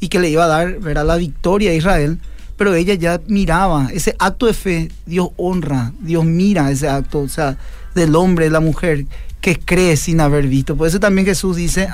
[0.00, 1.04] y que le iba a dar, ¿verdad?
[1.06, 2.20] La victoria a Israel
[2.58, 7.28] pero ella ya miraba ese acto de fe, Dios honra, Dios mira ese acto, o
[7.28, 7.56] sea,
[7.94, 9.06] del hombre, de la mujer,
[9.40, 10.76] que cree sin haber visto.
[10.76, 11.88] Por eso también Jesús dice,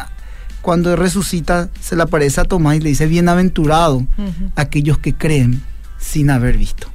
[0.63, 4.07] cuando resucita, se le aparece a Tomás y le dice, bienaventurado
[4.57, 5.63] aquellos que creen
[5.99, 6.89] sin haber visto.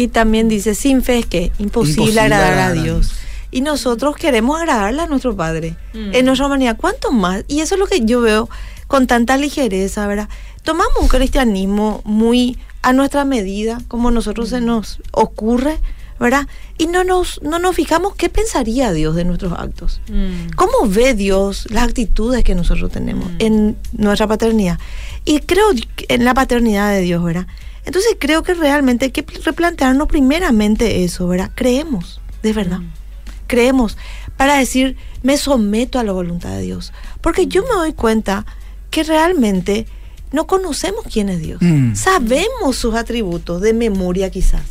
[0.00, 3.12] Y también dice, sin fe es que imposible, agradar, a Dios.
[3.50, 5.76] Y nosotros queremos agradarle a nuestro Padre.
[5.92, 6.14] Mm.
[6.14, 7.44] En nuestra humanidad, ¿cuánto más?
[7.48, 8.48] Y eso es lo que yo veo
[8.86, 10.30] con tanta ligereza, ¿verdad?
[10.62, 15.78] Tomamos un cristianismo muy a nuestra medida, como nosotros se nos ocurre,
[16.18, 16.48] ¿verdad?
[16.78, 20.00] Y no nos, no nos fijamos qué pensaría Dios de nuestros actos.
[20.08, 20.54] Mm.
[20.56, 23.36] ¿Cómo ve Dios las actitudes que nosotros tenemos mm.
[23.40, 24.78] en nuestra paternidad?
[25.26, 25.66] Y creo
[26.08, 27.46] en la paternidad de Dios, ¿verdad?
[27.84, 31.50] Entonces creo que realmente hay que replantearnos primeramente eso, ¿verdad?
[31.54, 32.80] Creemos, de verdad.
[32.80, 32.92] Mm.
[33.46, 33.96] Creemos
[34.36, 36.92] para decir, me someto a la voluntad de Dios.
[37.20, 38.46] Porque yo me doy cuenta
[38.90, 39.86] que realmente
[40.32, 41.60] no conocemos quién es Dios.
[41.60, 41.94] Mm.
[41.94, 44.62] Sabemos sus atributos de memoria quizás,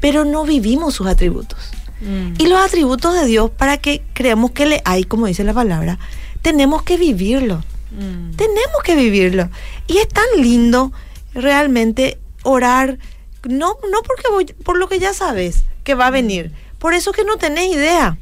[0.00, 1.58] pero no vivimos sus atributos.
[2.00, 2.34] Mm.
[2.38, 5.98] Y los atributos de Dios, para que creamos que le hay, como dice la palabra,
[6.42, 7.62] tenemos que vivirlo.
[7.92, 8.36] Mm.
[8.36, 9.50] Tenemos que vivirlo.
[9.86, 10.92] Y es tan lindo
[11.34, 12.98] realmente orar,
[13.42, 17.12] no, no porque voy, por lo que ya sabes que va a venir, por eso
[17.12, 18.16] que no tenés idea.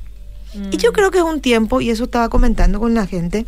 [0.71, 3.47] Y yo creo que es un tiempo, y eso estaba comentando con la gente,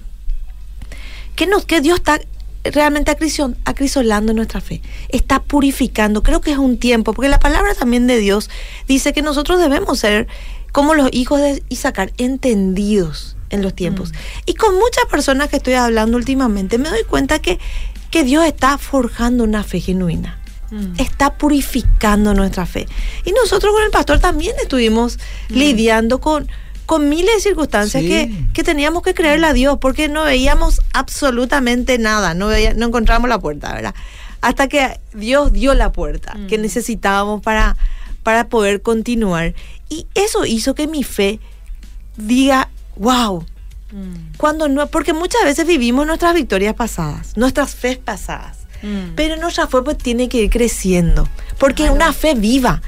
[1.36, 2.18] que, nos, que Dios está
[2.64, 3.14] realmente
[3.64, 6.22] acrisolando nuestra fe, está purificando.
[6.22, 8.48] Creo que es un tiempo, porque la palabra también de Dios
[8.88, 10.28] dice que nosotros debemos ser
[10.72, 14.12] como los hijos de Isaacar, entendidos en los tiempos.
[14.12, 14.16] Mm.
[14.46, 17.58] Y con muchas personas que estoy hablando últimamente, me doy cuenta que,
[18.10, 20.40] que Dios está forjando una fe genuina.
[20.74, 21.00] Mm.
[21.00, 22.88] Está purificando nuestra fe.
[23.24, 25.54] Y nosotros con el pastor también estuvimos mm.
[25.54, 26.48] lidiando con,
[26.84, 32.34] con miles de circunstancias que, teníamos que creerle a Dios porque no veíamos absolutamente nada,
[32.34, 33.94] no, no encontramos la puerta, ¿verdad?
[34.40, 36.62] Hasta que Dios dio la puerta que mm.
[36.62, 37.76] necesitábamos para,
[38.24, 39.54] para poder continuar.
[39.88, 41.38] Y eso hizo que mi fe
[42.16, 43.46] diga, wow.
[44.38, 48.63] Cuando no, porque muchas veces vivimos nuestras victorias pasadas, nuestras fe pasadas.
[48.84, 49.14] Mm.
[49.16, 52.80] Pero nuestra fe pues tiene que ir creciendo, porque es una fe viva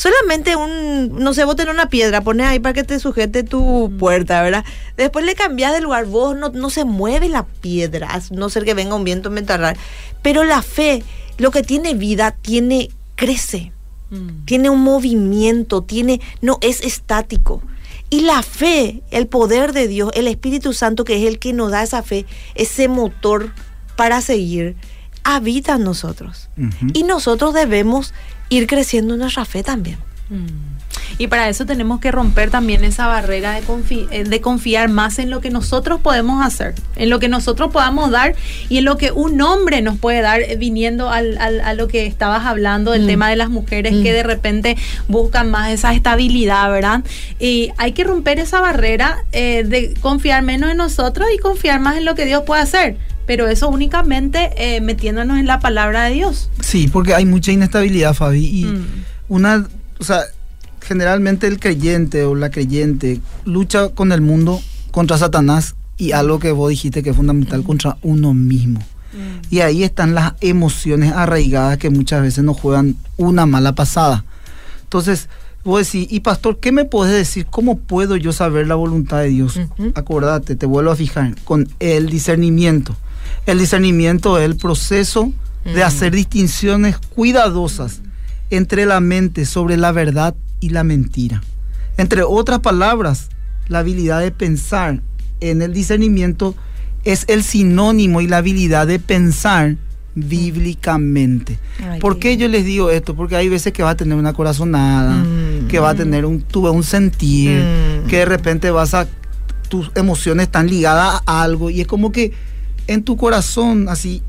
[0.00, 3.92] solamente un, no sé, vos tenés una piedra, pones ahí para que te sujete tu
[3.98, 4.64] puerta, ¿verdad?
[4.96, 8.72] Después le cambias de lugar, vos no, no se mueve la piedra, no ser que
[8.72, 9.76] venga un viento a metarrar.
[10.22, 11.02] Pero la fe,
[11.36, 13.72] lo que tiene vida, tiene, crece,
[14.08, 14.46] mm.
[14.46, 17.60] tiene un movimiento, tiene, no es estático.
[18.08, 21.72] Y la fe, el poder de Dios, el Espíritu Santo, que es el que nos
[21.72, 22.24] da esa fe,
[22.54, 23.52] ese motor
[23.96, 24.76] para seguir,
[25.24, 26.48] habita en nosotros.
[26.92, 28.12] Y nosotros debemos
[28.48, 29.98] ir creciendo nuestra fe también.
[30.28, 30.70] Mm.
[31.18, 33.62] Y para eso tenemos que romper también esa barrera de,
[34.10, 38.10] eh, de confiar más en lo que nosotros podemos hacer, en lo que nosotros podamos
[38.10, 38.34] dar
[38.68, 42.06] y en lo que un hombre nos puede dar, eh, viniendo al, a lo que
[42.06, 43.06] estabas hablando del mm.
[43.06, 44.14] tema de las mujeres que mm.
[44.14, 44.76] de repente
[45.08, 47.04] buscan más esa estabilidad, ¿verdad?
[47.38, 51.96] Y hay que romper esa barrera eh, de confiar menos en nosotros y confiar más
[51.96, 56.14] en lo que Dios puede hacer pero eso únicamente eh, metiéndonos en la palabra de
[56.14, 56.50] Dios.
[56.60, 58.86] Sí, porque hay mucha inestabilidad, Fabi, y mm.
[59.28, 59.66] una,
[59.98, 60.22] o sea,
[60.80, 66.50] generalmente el creyente o la creyente lucha con el mundo contra Satanás y algo que
[66.50, 67.64] vos dijiste que es fundamental, mm.
[67.64, 68.80] contra uno mismo.
[69.50, 74.24] Y ahí están las emociones arraigadas que muchas veces nos juegan una mala pasada.
[74.84, 75.28] Entonces,
[75.64, 77.46] vos decís, y pastor, ¿qué me puedes decir?
[77.46, 79.56] ¿Cómo puedo yo saber la voluntad de Dios?
[79.56, 79.92] Ujú.
[79.94, 82.96] Acordate, te vuelvo a fijar, con el discernimiento.
[83.46, 85.32] El discernimiento es el proceso
[85.64, 85.86] de Mm.
[85.86, 88.00] hacer distinciones cuidadosas
[88.50, 91.42] entre la mente sobre la verdad y la mentira.
[91.96, 93.28] Entre otras palabras,
[93.68, 95.00] la habilidad de pensar
[95.40, 96.54] en el discernimiento
[97.04, 99.76] es el sinónimo y la habilidad de pensar
[100.14, 101.58] bíblicamente.
[101.88, 103.14] Ay, ¿Por qué yo les digo esto?
[103.14, 105.68] Porque hay veces que va a tener una corazonada, Mm.
[105.68, 108.06] que va a tener un, tuve un sentir, Mm.
[108.08, 109.06] que de repente vas a,
[109.68, 112.32] tus emociones están ligadas a algo y es como que
[112.92, 114.22] en tu corazón, así,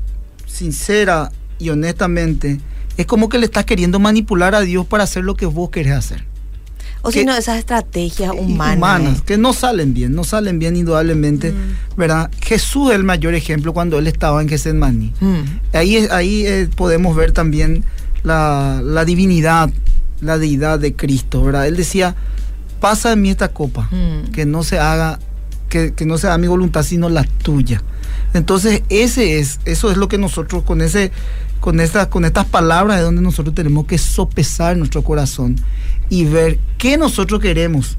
[0.46, 2.60] sincera y honestamente,
[2.96, 5.92] es como que le estás queriendo manipular a Dios para hacer lo que vos querés
[5.94, 6.24] hacer.
[7.04, 8.76] O si no, esas estrategias humanas.
[8.76, 11.96] humanas, que no salen bien, no salen bien indudablemente, Mm.
[11.96, 12.30] ¿verdad?
[12.40, 15.12] Jesús es el mayor ejemplo cuando él estaba en Getsemaní.
[15.20, 15.40] Mm.
[15.72, 17.82] Ahí, ahí eh, podemos ver también
[18.22, 19.70] la, la divinidad,
[20.20, 21.66] la deidad de Cristo, ¿verdad?
[21.66, 22.14] Él decía,
[22.80, 24.30] pasa de mí esta copa, Mm.
[24.30, 25.18] que no se haga,
[25.68, 27.82] que, que no sea mi voluntad, sino la tuya.
[28.34, 31.12] Entonces, ese es, eso es lo que nosotros con ese,
[31.60, 35.56] con estas, con estas palabras es donde nosotros tenemos que sopesar nuestro corazón
[36.08, 37.98] y ver qué nosotros queremos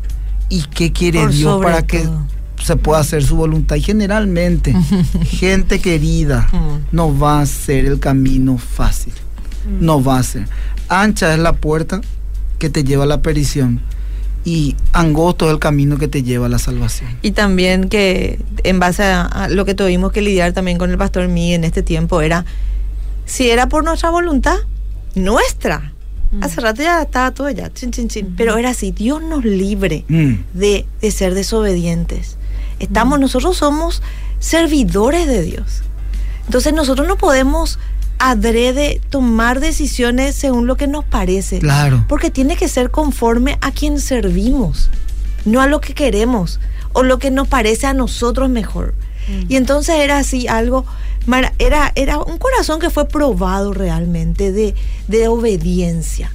[0.50, 2.08] y qué quiere Por Dios para que
[2.62, 3.76] se pueda hacer su voluntad.
[3.76, 4.74] Y generalmente,
[5.26, 6.96] gente querida, Mm.
[6.96, 9.14] no va a ser el camino fácil.
[9.80, 10.48] No va a ser.
[10.90, 12.02] Ancha es la puerta
[12.60, 13.82] que te lleva a la perdición
[14.46, 17.18] y angosto es el camino que te lleva a la salvación.
[17.22, 20.98] Y también que en base a, a lo que tuvimos que lidiar también con el
[20.98, 22.46] pastor Mí en este tiempo era,
[23.26, 24.58] si era por nuestra voluntad,
[25.16, 25.94] nuestra.
[26.32, 26.44] Mm.
[26.44, 28.34] Hace rato ya estaba todo ya, chin, chin, chin.
[28.36, 30.34] Pero era así, Dios nos libre Mm.
[30.54, 32.38] de, de ser desobedientes.
[32.80, 34.02] Estamos, nosotros somos
[34.40, 35.84] servidores de Dios.
[36.46, 37.80] Entonces nosotros no podemos
[38.24, 41.60] adrede tomar decisiones según lo que nos parece.
[41.60, 42.06] Claro.
[42.08, 44.90] Porque tiene que ser conforme a quien servimos,
[45.44, 46.62] no a lo que queremos
[46.94, 48.94] o lo que nos parece a nosotros mejor.
[49.48, 50.86] Y entonces era así algo,
[51.58, 54.74] era, era un corazón que fue probado realmente de,
[55.08, 56.32] de obediencia.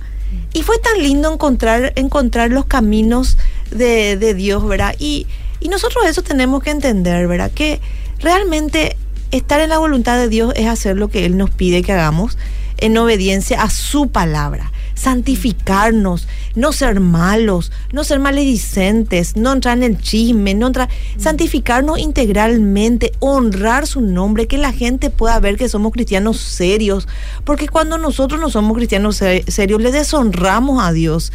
[0.53, 3.39] Y fue tan lindo encontrar, encontrar los caminos
[3.71, 4.95] de, de Dios, ¿verdad?
[4.99, 5.27] Y,
[5.61, 7.51] y nosotros eso tenemos que entender, ¿verdad?
[7.51, 7.81] Que
[8.21, 8.97] realmente
[9.31, 12.39] estar en la voluntad de Dios es hacer lo que Él nos pide que hagamos
[12.79, 14.73] en obediencia a su palabra.
[14.95, 21.99] Santificarnos, no ser malos, no ser maledicentes, no entrar en el chisme, no entrar, santificarnos
[21.99, 27.07] integralmente, honrar su nombre, que la gente pueda ver que somos cristianos serios,
[27.45, 31.33] porque cuando nosotros no somos cristianos se- serios, le deshonramos a Dios.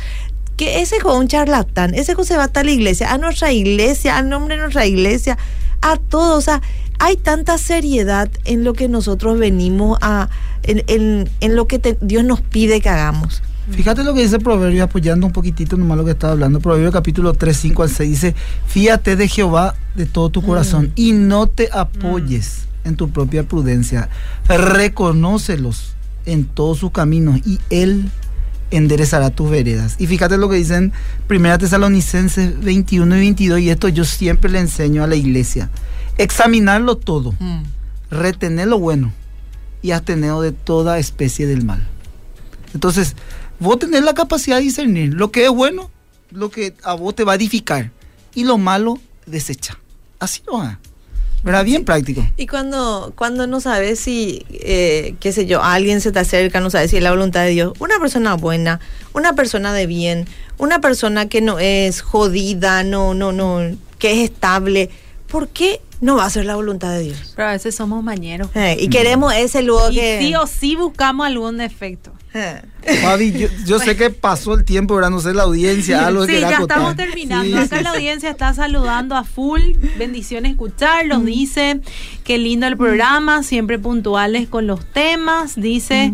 [0.57, 4.29] Que ese es un charlatán, ese se va hasta la iglesia, a nuestra iglesia, al
[4.29, 5.37] nombre de nuestra iglesia,
[5.81, 6.37] a todos.
[6.37, 6.61] O sea,
[6.99, 10.29] hay tanta seriedad en lo que nosotros venimos a,
[10.63, 13.41] en, en- en lo que te- Dios nos pide que hagamos.
[13.71, 16.59] Fíjate lo que dice Proverbio, apoyando un poquitito nomás lo que estaba hablando.
[16.59, 18.35] Proverbio capítulo 3, 5 al 6 dice,
[18.67, 24.09] fíjate de Jehová de todo tu corazón y no te apoyes en tu propia prudencia.
[24.83, 25.93] Reconócelos
[26.25, 28.09] en todos sus caminos y Él
[28.71, 29.95] enderezará tus veredas.
[29.99, 30.91] Y fíjate lo que dicen
[31.29, 35.69] 1 Tesalonicenses 21 y 22 y esto yo siempre le enseño a la iglesia.
[36.17, 37.33] Examinarlo todo,
[38.09, 39.11] retener lo bueno
[39.81, 41.87] y abstener de toda especie del mal.
[42.73, 43.15] Entonces,
[43.59, 45.91] vos tenés la capacidad de discernir lo que es bueno,
[46.31, 47.91] lo que a vos te va a edificar
[48.33, 49.77] y lo malo desecha.
[50.19, 50.79] Así no va.
[51.43, 51.65] ¿Verdad?
[51.65, 52.25] Bien práctico.
[52.37, 56.69] Y cuando, cuando no sabes si, eh, qué sé yo, alguien se te acerca, no
[56.69, 58.79] sabes si es la voluntad de Dios, una persona buena,
[59.13, 60.25] una persona de bien,
[60.57, 63.59] una persona que no es jodida, no, no, no,
[63.99, 64.89] que es estable,
[65.33, 67.33] ¿por qué no va a ser la voluntad de Dios?
[67.35, 68.49] Pero a veces somos mañeros.
[68.53, 70.19] Eh, y queremos ese luego Y que...
[70.19, 72.13] sí o sí buscamos algún defecto.
[72.35, 72.61] Eh.
[73.01, 75.09] Fabi, yo, yo sé que pasó el tiempo, ¿verdad?
[75.09, 77.45] No sé la audiencia, algo Sí, ya estamos terminando.
[77.45, 77.95] Sí, Acá sí, la sí.
[77.97, 79.61] audiencia está saludando a full.
[79.97, 81.25] Bendiciones escucharlos.
[81.25, 81.81] Dice,
[82.23, 85.55] qué lindo el programa, siempre puntuales con los temas.
[85.55, 86.13] Dice,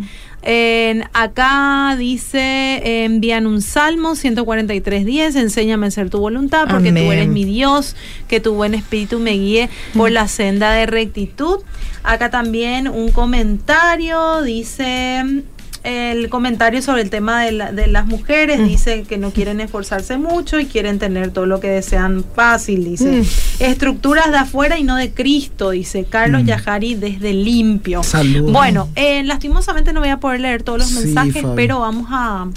[1.13, 7.45] acá dice, envían un salmo 143.10, enséñame a hacer tu voluntad porque tú eres mi
[7.45, 7.95] Dios,
[8.27, 11.59] que tu buen espíritu me guíe por la senda de rectitud.
[12.03, 15.43] Acá también un comentario, dice
[15.89, 18.67] el comentario sobre el tema de, la- de las mujeres, Mm.
[18.67, 23.21] dice que no quieren esforzarse mucho y quieren tener todo lo que desean fácil, dice.
[23.21, 23.63] Mm.
[23.63, 26.45] Estructuras de afuera y no de Cristo, dice Carlos Mm.
[26.47, 28.03] Yajari desde Limpio.
[28.03, 28.51] Saludos.
[28.53, 31.55] Bueno, eh, lastimosamente no voy a poder leer todos los Sí, mensajes, Fabi.
[31.55, 32.47] pero vamos a...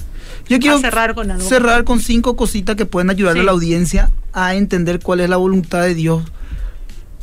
[0.48, 1.48] Yo quiero cerrar con algo.
[1.48, 5.36] cerrar con cinco cositas que pueden ayudar a la audiencia a entender cuál es la
[5.36, 6.22] voluntad de Dios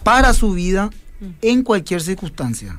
[0.03, 0.89] para su vida
[1.21, 1.25] Mm.
[1.41, 2.77] en cualquier circunstancia.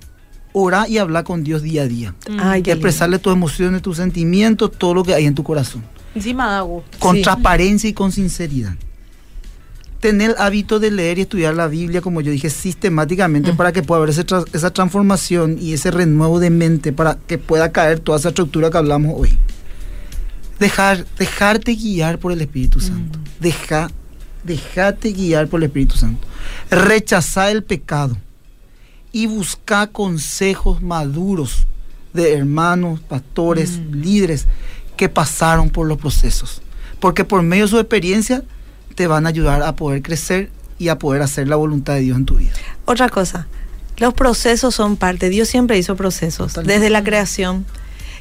[0.53, 2.15] Ora y habla con Dios día a día.
[2.39, 2.87] Ay, qué lindo.
[2.89, 5.85] Expresarle tus emociones, tus sentimientos, todo lo que hay en tu corazón.
[6.15, 6.99] Encima gusto.
[6.99, 7.23] Con Sí.
[7.23, 8.75] transparencia y con sinceridad.
[10.01, 13.83] Tener el hábito de leer y estudiar la Biblia, como yo dije, sistemáticamente para que
[13.83, 18.01] pueda haber ese tra- esa transformación y ese renuevo de mente para que pueda caer
[18.01, 19.37] toda esa estructura que hablamos hoy.
[20.59, 23.19] Dejar, dejarte guiar por el Espíritu Santo.
[23.41, 23.91] Deja,
[24.43, 26.27] dejate guiar por el Espíritu Santo.
[26.71, 28.17] Rechazar el pecado
[29.12, 31.66] y buscar consejos maduros
[32.12, 34.46] de hermanos, pastores, líderes
[34.96, 36.62] que pasaron por los procesos.
[37.01, 38.42] Porque por medio de su experiencia
[38.94, 42.18] te van a ayudar a poder crecer y a poder hacer la voluntad de Dios
[42.18, 42.53] en tu vida.
[42.85, 43.46] Otra cosa,
[43.99, 46.75] los procesos son parte, Dios siempre hizo procesos, Totalmente.
[46.81, 47.66] desde la creación.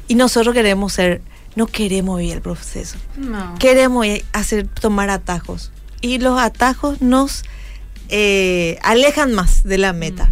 [0.08, 1.22] Y nosotros queremos ser,
[1.56, 2.96] no queremos vivir el proceso.
[3.16, 3.54] No.
[3.58, 5.70] Queremos ir- hacer, tomar atajos.
[6.00, 7.44] Y los atajos nos
[8.08, 10.30] eh, alejan más de la meta.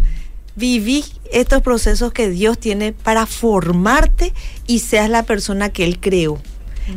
[0.55, 4.33] Viví estos procesos que Dios tiene para formarte
[4.67, 6.41] y seas la persona que Él creó.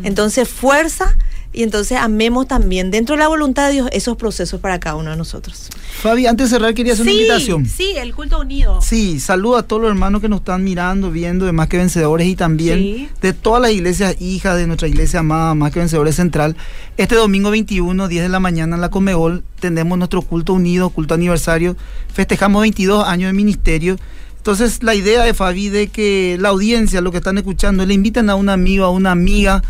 [0.04, 1.16] Entonces, fuerza
[1.52, 5.10] y entonces amemos también dentro de la voluntad de Dios esos procesos para cada uno
[5.10, 5.68] de nosotros.
[6.00, 7.66] Fabi, antes de cerrar quería hacer una Sí, invitación.
[7.66, 8.80] sí, el culto unido.
[8.80, 12.26] Sí, saludo a todos los hermanos que nos están mirando, viendo de Más que Vencedores
[12.26, 13.08] y también Sí.
[13.20, 16.56] de todas las iglesias hijas de nuestra iglesia amada Más que Vencedores Central.
[16.96, 21.14] Este domingo 21, 10 de la mañana en la Comegol, tenemos nuestro culto unido, culto
[21.14, 21.76] aniversario.
[22.12, 23.96] Festejamos 22 años de ministerio.
[24.38, 28.28] Entonces, la idea de Fabi de que la audiencia, lo que están escuchando, le invitan
[28.28, 29.62] a un amigo, a una amiga,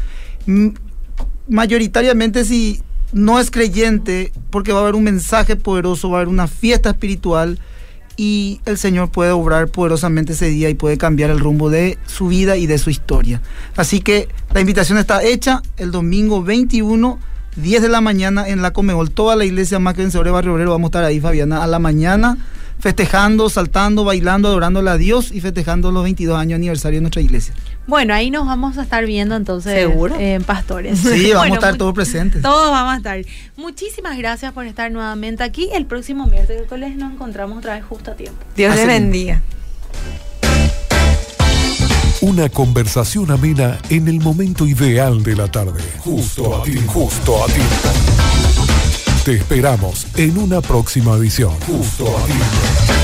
[1.49, 6.29] mayoritariamente si no es creyente, porque va a haber un mensaje poderoso, va a haber
[6.29, 7.59] una fiesta espiritual
[8.17, 12.29] y el Señor puede obrar poderosamente ese día y puede cambiar el rumbo de su
[12.29, 13.41] vida y de su historia.
[13.77, 17.19] Así que la invitación está hecha el domingo 21,
[17.57, 19.11] 10 de la mañana en la Comegol.
[19.11, 21.67] Toda la iglesia más que vencedores de Barrio Obrero vamos a estar ahí, Fabiana, a
[21.67, 22.39] la mañana,
[22.83, 27.55] festejando, saltando, bailando, adorándole a Dios y festejando los 22 años aniversario de nuestra iglesia.
[27.87, 30.17] Bueno, ahí nos vamos a estar viendo entonces ¿Seguro?
[30.19, 30.99] en Pastores.
[30.99, 32.43] Sí, vamos Bueno, a estar todos presentes.
[32.43, 33.21] Todos vamos a estar.
[33.57, 35.69] Muchísimas gracias por estar nuevamente aquí.
[35.73, 38.39] El próximo miércoles nos encontramos otra vez justo a tiempo.
[38.57, 39.01] Dios Así le mismo.
[39.07, 39.43] bendiga.
[42.21, 45.81] Una conversación amena en el momento ideal de la tarde.
[46.01, 48.52] Justo a ti, justo a ti.
[49.25, 51.53] Te esperamos en una próxima edición.
[51.61, 53.02] Justo a ti.